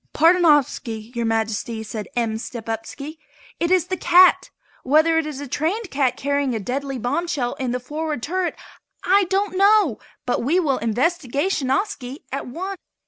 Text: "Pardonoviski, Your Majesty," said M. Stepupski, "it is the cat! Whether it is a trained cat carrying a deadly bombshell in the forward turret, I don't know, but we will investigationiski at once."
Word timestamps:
"Pardonoviski, 0.15 1.15
Your 1.15 1.27
Majesty," 1.27 1.83
said 1.83 2.07
M. 2.15 2.39
Stepupski, 2.39 3.19
"it 3.59 3.69
is 3.69 3.85
the 3.85 3.95
cat! 3.97 4.49
Whether 4.81 5.19
it 5.19 5.27
is 5.27 5.39
a 5.39 5.47
trained 5.47 5.91
cat 5.91 6.17
carrying 6.17 6.55
a 6.55 6.59
deadly 6.59 6.97
bombshell 6.97 7.53
in 7.59 7.69
the 7.69 7.79
forward 7.79 8.23
turret, 8.23 8.55
I 9.03 9.25
don't 9.25 9.55
know, 9.55 9.99
but 10.25 10.41
we 10.41 10.59
will 10.59 10.79
investigationiski 10.79 12.23
at 12.31 12.47
once." 12.47 12.77